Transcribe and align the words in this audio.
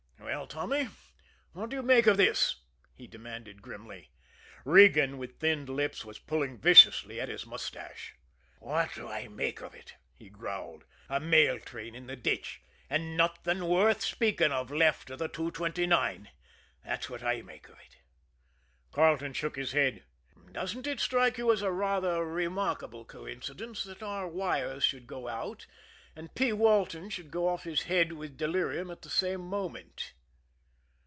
"Well, 0.43 0.47
Tommy, 0.47 0.87
what 1.53 1.69
do 1.69 1.75
you 1.75 1.83
make 1.83 2.07
of 2.07 2.17
this?" 2.17 2.55
he 2.95 3.05
demanded 3.05 3.61
grimly. 3.61 4.09
Regan, 4.65 5.17
with 5.17 5.39
thinned 5.39 5.69
lips, 5.69 6.03
was 6.05 6.19
pulling 6.19 6.57
viciously 6.57 7.19
at 7.21 7.29
his 7.29 7.45
mustache. 7.45 8.15
"What 8.59 8.93
do 8.95 9.07
I 9.07 9.27
make 9.27 9.61
of 9.61 9.75
it!" 9.75 9.95
he 10.15 10.29
growled. 10.29 10.85
"A 11.09 11.19
mail 11.19 11.59
train 11.59 11.95
in 11.95 12.07
the 12.07 12.15
ditch, 12.15 12.61
and 12.89 13.15
nothing 13.17 13.65
worth 13.67 14.01
speaking 14.01 14.51
of 14.51 14.71
left 14.71 15.09
of 15.09 15.19
the 15.19 15.27
two 15.27 15.51
twenty 15.51 15.85
nine 15.85 16.29
that's 16.83 17.09
what 17.09 17.23
I 17.23 17.41
make 17.43 17.67
of 17.69 17.77
it!" 17.79 17.97
Carleton 18.91 19.33
shook 19.33 19.57
his 19.57 19.73
head. 19.73 20.05
"Doesn't 20.51 20.87
it 20.87 20.99
strike 21.01 21.37
you 21.37 21.51
as 21.51 21.61
a 21.61 21.71
rather 21.71 22.25
remarkable 22.25 23.05
coincidence 23.05 23.83
that 23.83 24.01
our 24.01 24.27
wires 24.27 24.83
should 24.83 25.07
go 25.07 25.27
out, 25.27 25.67
and 26.15 26.33
P. 26.35 26.51
Walton 26.51 27.09
should 27.09 27.29
go 27.31 27.47
off 27.47 27.63
his 27.63 27.83
head 27.83 28.13
with 28.13 28.37
delirium 28.37 28.89
at 28.89 29.03
the 29.03 29.09
same 29.09 29.41
moment?" 29.41 30.13